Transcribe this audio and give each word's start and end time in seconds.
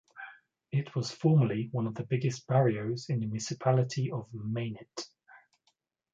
It 0.71 0.95
was 0.95 1.11
formerly 1.11 1.69
one 1.71 1.85
of 1.85 1.93
the 1.93 2.03
biggest 2.05 2.47
barrios 2.47 3.05
in 3.07 3.19
the 3.19 3.27
municipality 3.27 4.09
of 4.11 4.27
Mainit. 4.31 5.05